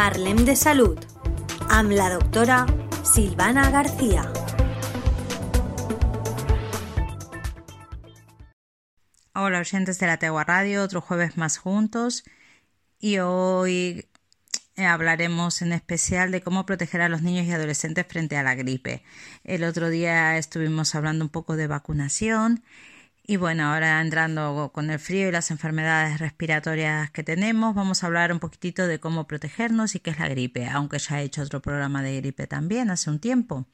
Parlem 0.00 0.46
de 0.48 0.54
Salud 0.56 0.96
amb 1.68 1.90
la 1.92 2.06
doctora 2.08 2.62
Silvana 3.04 3.68
García. 3.70 4.22
Hola 9.34 9.60
oyentes 9.60 9.98
de 9.98 10.06
la 10.06 10.16
Tegua 10.16 10.44
Radio, 10.44 10.82
otro 10.84 11.02
jueves 11.02 11.36
más 11.36 11.58
juntos 11.58 12.24
y 12.98 13.18
hoy 13.18 14.06
eh, 14.76 14.86
hablaremos 14.86 15.60
en 15.60 15.74
especial 15.74 16.30
de 16.30 16.40
cómo 16.40 16.64
proteger 16.64 17.02
a 17.02 17.10
los 17.10 17.20
niños 17.20 17.44
y 17.44 17.52
adolescentes 17.52 18.06
frente 18.08 18.38
a 18.38 18.42
la 18.42 18.54
gripe. 18.54 19.02
El 19.44 19.64
otro 19.64 19.90
día 19.90 20.38
estuvimos 20.38 20.94
hablando 20.94 21.26
un 21.26 21.30
poco 21.30 21.56
de 21.56 21.66
vacunación 21.66 22.64
y 23.30 23.36
bueno, 23.36 23.72
ahora 23.72 24.00
entrando 24.00 24.72
con 24.74 24.90
el 24.90 24.98
frío 24.98 25.28
y 25.28 25.30
las 25.30 25.52
enfermedades 25.52 26.18
respiratorias 26.18 27.12
que 27.12 27.22
tenemos, 27.22 27.76
vamos 27.76 28.02
a 28.02 28.08
hablar 28.08 28.32
un 28.32 28.40
poquitito 28.40 28.88
de 28.88 28.98
cómo 28.98 29.28
protegernos 29.28 29.94
y 29.94 30.00
qué 30.00 30.10
es 30.10 30.18
la 30.18 30.28
gripe, 30.28 30.66
aunque 30.66 30.98
ya 30.98 31.20
he 31.20 31.26
hecho 31.26 31.42
otro 31.42 31.62
programa 31.62 32.02
de 32.02 32.16
gripe 32.16 32.48
también 32.48 32.90
hace 32.90 33.08
un 33.08 33.20
tiempo. 33.20 33.68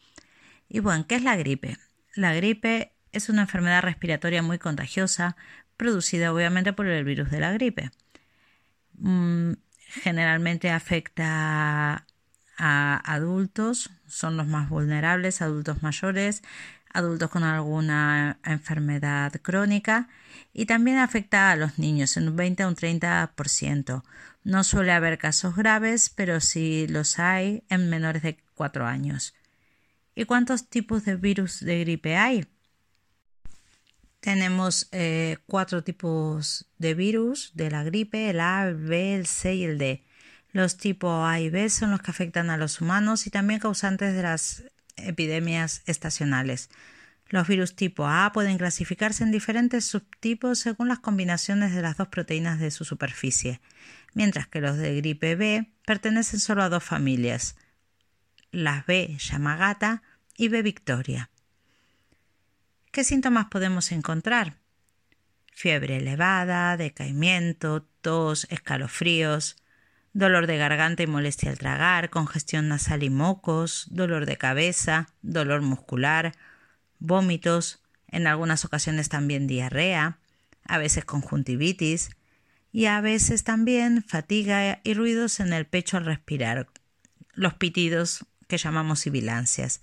Y 0.69 0.81
bueno, 0.81 1.07
¿qué 1.07 1.15
es 1.15 1.23
la 1.23 1.37
gripe? 1.37 1.79
La 2.17 2.35
gripe 2.35 2.93
es 3.13 3.31
una 3.31 3.41
enfermedad 3.41 3.83
respiratoria 3.83 4.43
muy 4.43 4.59
contagiosa, 4.59 5.39
producida 5.79 6.35
obviamente 6.35 6.75
por 6.75 6.87
el 6.87 7.03
virus 7.07 7.31
de 7.31 7.41
la 7.41 7.53
gripe. 7.53 7.91
Mm, 8.99 9.53
generalmente 9.87 10.69
afecta 10.69 12.05
a 12.59 13.03
adultos, 13.11 13.89
son 14.07 14.37
los 14.37 14.47
más 14.47 14.69
vulnerables, 14.69 15.41
adultos 15.41 15.83
mayores, 15.83 16.43
adultos 16.97 17.31
con 17.31 17.45
alguna 17.45 18.39
enfermedad 18.45 19.33
crónica 19.43 20.09
y 20.53 20.67
también 20.67 20.99
afecta 20.99 21.51
a 21.51 21.57
los 21.57 21.79
niños 21.79 22.17
en 22.17 22.29
un 22.29 22.37
20 22.37 22.63
a 22.63 22.69
un 22.69 22.75
30%. 22.75 24.03
No 24.45 24.65
suele 24.65 24.93
haber 24.93 25.19
casos 25.19 25.57
graves, 25.57 26.09
pero 26.09 26.41
sí 26.41 26.87
los 26.89 27.19
hay 27.19 27.65
en 27.69 27.91
menores 27.91 28.23
de 28.23 28.39
4 28.55 28.87
años. 28.87 29.35
¿Y 30.15 30.25
cuántos 30.25 30.69
tipos 30.69 31.05
de 31.05 31.17
virus 31.17 31.61
de 31.61 31.81
gripe 31.81 32.17
hay? 32.17 32.47
Tenemos 34.21 34.89
eh, 34.93 35.37
cuatro 35.47 35.85
tipos 35.85 36.67
de 36.79 36.95
virus 36.95 37.53
de 37.55 37.71
la 37.71 37.85
gripe, 37.85 38.31
el 38.31 38.41
A, 38.41 38.67
el 38.67 38.75
B, 38.75 39.15
el 39.15 39.27
C 39.27 39.55
y 39.55 39.65
el 39.65 39.79
D. 39.79 40.05
Los 40.53 40.79
tipos 40.79 41.29
A 41.29 41.39
y 41.39 41.51
B 41.51 41.69
son 41.69 41.91
los 41.91 42.01
que 42.01 42.11
afectan 42.11 42.49
a 42.49 42.57
los 42.57 42.81
humanos 42.81 43.27
y 43.27 43.31
también 43.31 43.61
causantes 43.61 44.15
de 44.15 44.23
las 44.23 44.65
epidemias 44.97 45.83
estacionales. 45.87 46.71
Los 47.29 47.49
virus 47.49 47.75
tipo 47.75 48.07
A 48.07 48.31
pueden 48.33 48.57
clasificarse 48.57 49.25
en 49.25 49.33
diferentes 49.33 49.85
subtipos 49.85 50.61
según 50.61 50.89
las 50.89 51.01
combinaciones 51.01 51.75
de 51.75 51.83
las 51.83 51.97
dos 51.97 52.09
proteínas 52.09 52.61
de 52.61 52.71
su 52.71 52.85
superficie, 52.85 53.61
mientras 54.15 54.47
que 54.47 54.61
los 54.61 54.77
de 54.77 54.95
gripe 54.97 55.35
B 55.35 55.73
pertenecen 55.85 56.41
solo 56.41 56.63
a 56.63 56.69
dos 56.69 56.85
familias, 56.85 57.57
las 58.53 58.87
B 58.87 59.17
Yamagata 59.19 60.03
y 60.37 60.49
B 60.49 60.63
Victoria. 60.63 61.31
¿Qué 62.93 63.05
síntomas 63.05 63.47
podemos 63.47 63.93
encontrar? 63.93 64.57
Fiebre 65.53 65.97
elevada, 65.97 66.77
decaimiento, 66.77 67.83
tos, 68.01 68.47
escalofríos, 68.51 69.57
dolor 70.17 70.47
de 70.47 70.57
garganta 70.57 71.03
y 71.03 71.07
molestia 71.07 71.51
al 71.51 71.59
tragar, 71.59 72.09
congestión 72.09 72.69
nasal 72.69 73.03
y 73.03 73.11
mocos, 73.11 73.87
dolor 73.91 74.25
de 74.25 74.39
cabeza, 74.39 75.11
dolor 75.21 75.61
muscular, 75.61 76.33
vómitos, 76.99 77.83
en 78.09 78.27
algunas 78.27 78.65
ocasiones 78.65 79.11
también 79.11 79.47
diarrea, 79.47 80.19
a 80.65 80.79
veces 80.79 81.05
conjuntivitis 81.05 82.09
y 82.73 82.87
a 82.87 83.03
veces 83.03 83.45
también 83.45 84.03
fatiga 84.03 84.81
y 84.85 84.95
ruidos 84.95 85.39
en 85.39 85.53
el 85.53 85.67
pecho 85.67 85.99
al 85.99 86.07
respirar, 86.07 86.67
los 87.35 87.53
pitidos 87.53 88.25
que 88.49 88.57
llamamos 88.57 89.01
sibilancias. 89.01 89.83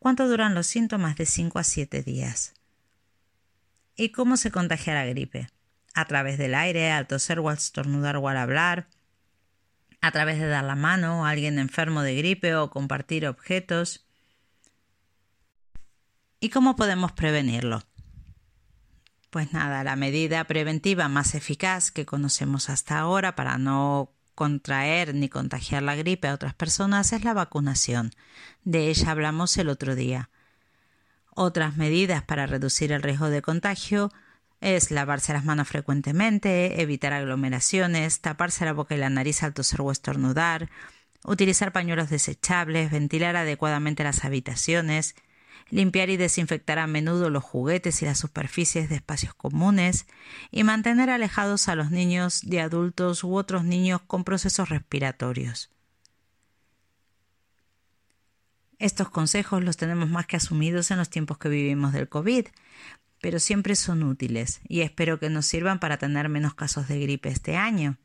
¿Cuánto 0.00 0.26
duran 0.26 0.56
los 0.56 0.66
síntomas? 0.66 1.14
De 1.14 1.24
5 1.24 1.60
a 1.60 1.64
7 1.64 2.02
días. 2.02 2.54
¿Y 3.94 4.08
cómo 4.08 4.36
se 4.38 4.50
contagia 4.50 4.94
la 4.94 5.06
gripe? 5.06 5.46
A 5.94 6.04
través 6.06 6.36
del 6.36 6.56
aire, 6.56 6.90
al 6.90 7.06
toser 7.06 7.38
o 7.38 7.48
al 7.48 7.58
estornudar 7.58 8.16
o 8.16 8.28
al 8.28 8.38
hablar, 8.38 8.88
a 10.06 10.12
través 10.12 10.38
de 10.38 10.46
dar 10.46 10.64
la 10.64 10.76
mano 10.76 11.26
a 11.26 11.30
alguien 11.30 11.58
enfermo 11.58 12.02
de 12.02 12.14
gripe 12.14 12.54
o 12.54 12.70
compartir 12.70 13.26
objetos. 13.26 14.06
¿Y 16.38 16.50
cómo 16.50 16.76
podemos 16.76 17.12
prevenirlo? 17.12 17.82
Pues 19.30 19.52
nada, 19.52 19.82
la 19.82 19.96
medida 19.96 20.44
preventiva 20.44 21.08
más 21.08 21.34
eficaz 21.34 21.90
que 21.90 22.06
conocemos 22.06 22.70
hasta 22.70 22.98
ahora 22.98 23.34
para 23.34 23.58
no 23.58 24.12
contraer 24.36 25.14
ni 25.14 25.28
contagiar 25.28 25.82
la 25.82 25.96
gripe 25.96 26.28
a 26.28 26.34
otras 26.34 26.54
personas 26.54 27.12
es 27.12 27.24
la 27.24 27.34
vacunación. 27.34 28.12
De 28.62 28.88
ella 28.88 29.10
hablamos 29.10 29.56
el 29.56 29.68
otro 29.68 29.96
día. 29.96 30.30
Otras 31.34 31.76
medidas 31.76 32.22
para 32.22 32.46
reducir 32.46 32.92
el 32.92 33.02
riesgo 33.02 33.28
de 33.28 33.42
contagio 33.42 34.12
es 34.60 34.90
lavarse 34.90 35.32
las 35.32 35.44
manos 35.44 35.68
frecuentemente, 35.68 36.80
evitar 36.80 37.12
aglomeraciones, 37.12 38.20
taparse 38.20 38.64
la 38.64 38.72
boca 38.72 38.94
y 38.94 38.98
la 38.98 39.10
nariz 39.10 39.42
al 39.42 39.54
toser 39.54 39.80
o 39.82 39.92
estornudar, 39.92 40.70
utilizar 41.24 41.72
pañuelos 41.72 42.10
desechables, 42.10 42.90
ventilar 42.90 43.36
adecuadamente 43.36 44.04
las 44.04 44.24
habitaciones, 44.24 45.14
limpiar 45.68 46.10
y 46.10 46.16
desinfectar 46.16 46.78
a 46.78 46.86
menudo 46.86 47.30
los 47.30 47.42
juguetes 47.42 48.00
y 48.02 48.06
las 48.06 48.18
superficies 48.18 48.88
de 48.88 48.96
espacios 48.96 49.34
comunes, 49.34 50.06
y 50.50 50.64
mantener 50.64 51.10
alejados 51.10 51.68
a 51.68 51.74
los 51.74 51.90
niños 51.90 52.42
de 52.42 52.60
adultos 52.60 53.24
u 53.24 53.34
otros 53.34 53.64
niños 53.64 54.00
con 54.06 54.24
procesos 54.24 54.68
respiratorios. 54.68 55.70
Estos 58.78 59.08
consejos 59.08 59.64
los 59.64 59.76
tenemos 59.78 60.08
más 60.08 60.26
que 60.26 60.36
asumidos 60.36 60.90
en 60.90 60.98
los 60.98 61.08
tiempos 61.08 61.38
que 61.38 61.48
vivimos 61.48 61.92
del 61.92 62.08
COVID, 62.08 62.46
pero 63.20 63.38
siempre 63.40 63.76
son 63.76 64.02
útiles 64.02 64.60
y 64.68 64.80
espero 64.80 65.18
que 65.18 65.30
nos 65.30 65.46
sirvan 65.46 65.80
para 65.80 65.96
tener 65.96 66.28
menos 66.28 66.54
casos 66.54 66.88
de 66.88 67.00
gripe 67.00 67.28
este 67.28 67.56
año. 67.56 67.98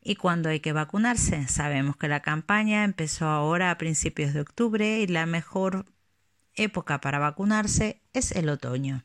¿Y 0.00 0.16
cuando 0.16 0.50
hay 0.50 0.60
que 0.60 0.72
vacunarse? 0.72 1.48
Sabemos 1.48 1.96
que 1.96 2.08
la 2.08 2.20
campaña 2.20 2.84
empezó 2.84 3.26
ahora 3.26 3.70
a 3.70 3.78
principios 3.78 4.34
de 4.34 4.42
octubre 4.42 5.00
y 5.00 5.06
la 5.06 5.24
mejor 5.24 5.86
época 6.54 7.00
para 7.00 7.18
vacunarse 7.18 8.02
es 8.12 8.32
el 8.32 8.50
otoño. 8.50 9.04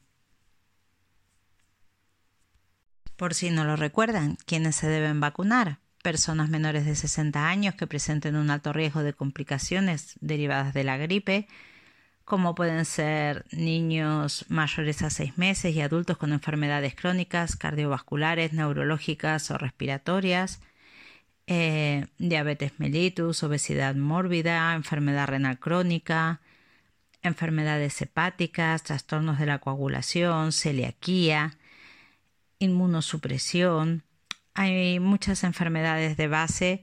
Por 3.15 3.33
si 3.33 3.49
no 3.49 3.65
lo 3.65 3.75
recuerdan, 3.75 4.37
¿quiénes 4.45 4.75
se 4.75 4.87
deben 4.87 5.19
vacunar? 5.19 5.79
Personas 6.03 6.49
menores 6.49 6.85
de 6.85 6.95
60 6.95 7.47
años 7.47 7.75
que 7.75 7.87
presenten 7.87 8.35
un 8.35 8.49
alto 8.49 8.71
riesgo 8.71 9.03
de 9.03 9.13
complicaciones 9.13 10.15
derivadas 10.21 10.73
de 10.73 10.85
la 10.85 10.97
gripe, 10.97 11.47
como 12.29 12.56
pueden 12.56 12.85
ser 12.85 13.44
niños 13.51 14.45
mayores 14.50 15.01
a 15.01 15.09
seis 15.09 15.38
meses 15.38 15.75
y 15.75 15.81
adultos 15.81 16.16
con 16.17 16.31
enfermedades 16.31 16.95
crónicas, 16.95 17.56
cardiovasculares, 17.56 18.53
neurológicas 18.53 19.50
o 19.51 19.57
respiratorias, 19.57 20.62
eh, 21.47 22.06
diabetes 22.19 22.73
mellitus, 22.78 23.41
obesidad 23.44 23.95
mórbida, 23.95 24.75
enfermedad 24.75 25.28
renal 25.28 25.59
crónica, 25.59 26.39
enfermedades 27.23 28.00
hepáticas, 28.01 28.84
trastornos 28.84 29.39
de 29.39 29.47
la 29.47 29.57
coagulación, 29.57 30.51
celiaquía, 30.51 31.57
inmunosupresión. 32.59 34.03
Hay 34.53 35.00
muchas 35.00 35.44
enfermedades 35.44 36.16
de 36.16 36.28
base 36.28 36.81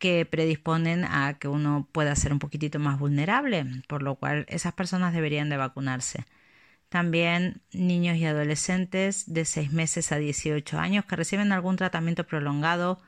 que 0.00 0.24
predisponen 0.24 1.04
a 1.04 1.34
que 1.34 1.46
uno 1.46 1.86
pueda 1.92 2.16
ser 2.16 2.32
un 2.32 2.40
poquitito 2.40 2.80
más 2.80 2.98
vulnerable, 2.98 3.66
por 3.86 4.02
lo 4.02 4.16
cual 4.16 4.46
esas 4.48 4.72
personas 4.72 5.12
deberían 5.12 5.50
de 5.50 5.58
vacunarse. 5.58 6.24
También 6.88 7.60
niños 7.72 8.16
y 8.16 8.24
adolescentes 8.24 9.32
de 9.32 9.44
6 9.44 9.72
meses 9.72 10.10
a 10.10 10.16
18 10.16 10.78
años 10.78 11.04
que 11.04 11.16
reciben 11.16 11.52
algún 11.52 11.76
tratamiento 11.76 12.26
prolongado 12.26 12.98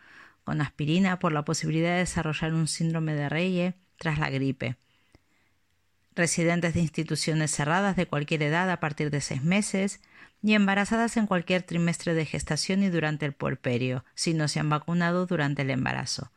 con 0.44 0.60
aspirina 0.60 1.18
por 1.18 1.32
la 1.32 1.44
posibilidad 1.44 1.92
de 1.92 1.98
desarrollar 1.98 2.52
un 2.52 2.68
síndrome 2.68 3.14
de 3.14 3.28
Reye 3.28 3.74
tras 3.96 4.18
la 4.18 4.28
gripe. 4.28 4.76
Residentes 6.14 6.74
de 6.74 6.80
instituciones 6.80 7.50
cerradas 7.52 7.96
de 7.96 8.06
cualquier 8.06 8.42
edad 8.42 8.70
a 8.70 8.80
partir 8.80 9.10
de 9.10 9.22
6 9.22 9.42
meses 9.42 10.00
y 10.42 10.52
embarazadas 10.52 11.16
en 11.16 11.26
cualquier 11.26 11.62
trimestre 11.62 12.12
de 12.12 12.26
gestación 12.26 12.82
y 12.82 12.90
durante 12.90 13.24
el 13.24 13.32
puerperio, 13.32 14.04
si 14.14 14.34
no 14.34 14.46
se 14.48 14.60
han 14.60 14.68
vacunado 14.68 15.24
durante 15.24 15.62
el 15.62 15.70
embarazo. 15.70 16.30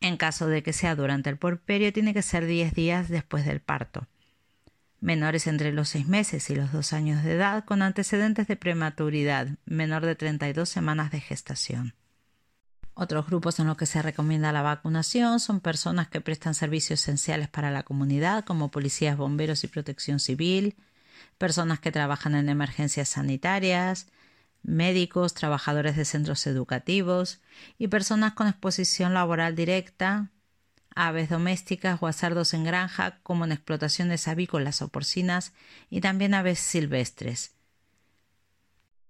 En 0.00 0.16
caso 0.16 0.46
de 0.46 0.62
que 0.62 0.72
sea 0.72 0.96
durante 0.96 1.28
el 1.28 1.36
puerperio, 1.36 1.92
tiene 1.92 2.14
que 2.14 2.22
ser 2.22 2.46
10 2.46 2.74
días 2.74 3.08
después 3.08 3.44
del 3.44 3.60
parto. 3.60 4.06
Menores 4.98 5.46
entre 5.46 5.72
los 5.72 5.90
6 5.90 6.08
meses 6.08 6.48
y 6.50 6.54
los 6.54 6.72
2 6.72 6.92
años 6.92 7.22
de 7.22 7.32
edad 7.32 7.64
con 7.64 7.82
antecedentes 7.82 8.46
de 8.46 8.56
prematuridad, 8.56 9.48
menor 9.66 10.04
de 10.04 10.14
32 10.14 10.68
semanas 10.68 11.10
de 11.10 11.20
gestación. 11.20 11.94
Otros 12.94 13.26
grupos 13.26 13.58
en 13.60 13.66
los 13.66 13.76
que 13.76 13.86
se 13.86 14.02
recomienda 14.02 14.52
la 14.52 14.62
vacunación 14.62 15.40
son 15.40 15.60
personas 15.60 16.08
que 16.08 16.20
prestan 16.20 16.54
servicios 16.54 17.00
esenciales 17.00 17.48
para 17.48 17.70
la 17.70 17.82
comunidad, 17.82 18.44
como 18.44 18.70
policías, 18.70 19.16
bomberos 19.16 19.64
y 19.64 19.68
protección 19.68 20.20
civil, 20.20 20.76
personas 21.38 21.80
que 21.80 21.92
trabajan 21.92 22.34
en 22.34 22.48
emergencias 22.48 23.08
sanitarias, 23.08 24.06
médicos, 24.62 25.34
trabajadores 25.34 25.96
de 25.96 26.04
centros 26.04 26.46
educativos 26.46 27.40
y 27.78 27.88
personas 27.88 28.34
con 28.34 28.46
exposición 28.46 29.14
laboral 29.14 29.56
directa, 29.56 30.30
aves 30.94 31.28
domésticas 31.28 31.98
o 32.02 32.06
a 32.06 32.12
cerdos 32.12 32.54
en 32.54 32.64
granja, 32.64 33.20
como 33.22 33.44
en 33.44 33.52
explotaciones 33.52 34.28
avícolas 34.28 34.82
o 34.82 34.88
porcinas, 34.88 35.52
y 35.88 36.00
también 36.00 36.34
aves 36.34 36.58
silvestres. 36.58 37.54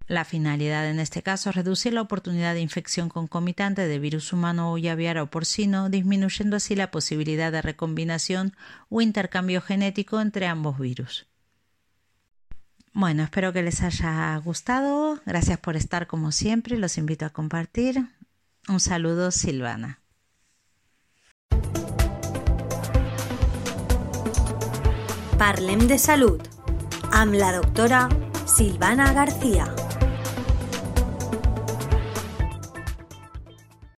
La 0.07 0.25
finalidad 0.25 0.91
en 0.91 0.99
este 0.99 1.23
caso 1.23 1.51
es 1.51 1.57
reducir 1.57 1.93
la 1.93 2.03
oportunidad 2.03 2.55
de 2.55 2.61
infección 2.61 3.09
concomitante 3.09 3.87
de 3.87 3.99
virus 4.01 4.33
humano 4.33 4.73
o 4.73 4.91
aviar 4.91 5.19
o 5.19 5.31
porcino, 5.31 5.89
disminuyendo 5.89 6.57
así 6.57 6.75
la 6.75 6.91
posibilidad 6.91 7.53
de 7.53 7.63
recombinación 7.63 8.57
o 8.89 9.01
intercambio 9.01 9.61
genético 9.61 10.21
entre 10.21 10.49
ambos 10.49 10.81
virus. 10.81 11.30
Bueno, 12.93 13.23
espero 13.23 13.53
que 13.53 13.63
les 13.63 13.83
haya 13.83 14.37
gustado. 14.39 15.21
Gracias 15.25 15.59
por 15.59 15.77
estar 15.77 16.07
como 16.07 16.33
siempre. 16.33 16.77
Los 16.77 16.99
invito 16.99 17.25
a 17.25 17.31
compartir. 17.31 18.05
Un 18.69 18.81
saludo, 18.81 19.31
Silvana. 19.31 20.01
Parlem 25.39 25.87
de 25.87 25.99
Salud. 25.99 26.41
Am 27.13 27.33
la 27.33 27.53
doctora 27.53 28.09
Silvana 28.47 29.13
García. 29.13 29.75